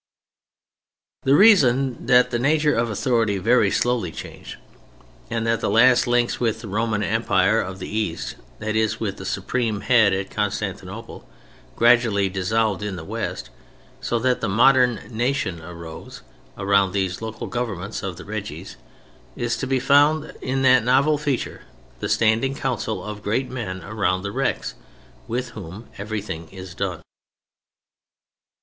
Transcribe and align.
The 1.25 1.35
reason 1.35 2.07
that 2.07 2.31
the 2.31 2.39
nature 2.39 2.73
of 2.73 2.89
authority 2.89 3.37
very 3.37 3.69
slowly 3.69 4.11
changed, 4.11 4.55
that 5.29 5.61
the 5.61 5.69
last 5.69 6.07
links 6.07 6.39
with 6.39 6.61
the 6.61 6.67
Roman 6.67 7.03
Empire 7.03 7.61
of 7.61 7.77
the 7.77 7.87
East—that 7.87 8.75
is, 8.75 8.99
with 8.99 9.17
the 9.17 9.27
supreme 9.27 9.81
head 9.81 10.11
at 10.11 10.31
Constantinople—gradually 10.31 12.29
dissolved 12.29 12.81
in 12.81 12.95
the 12.95 13.03
West, 13.03 13.51
and 14.11 14.23
that 14.25 14.41
the 14.41 14.49
modern 14.49 15.01
nation 15.15 15.61
arose 15.61 16.23
around 16.57 16.93
these 16.93 17.21
local 17.21 17.45
governments 17.45 18.01
of 18.01 18.17
the 18.17 18.25
Reges, 18.25 18.77
is 19.35 19.55
to 19.57 19.67
be 19.67 19.79
found 19.79 20.33
in 20.41 20.63
that 20.63 20.83
novel 20.83 21.19
feature, 21.19 21.61
the 21.99 22.09
standing 22.09 22.55
Council 22.55 23.03
of 23.05 23.21
great 23.21 23.51
men 23.51 23.83
around 23.83 24.23
the 24.23 24.31
Rex, 24.31 24.73
with 25.27 25.49
whom 25.49 25.89
everything 25.99 26.49
is 26.49 26.73
done. 26.73 27.03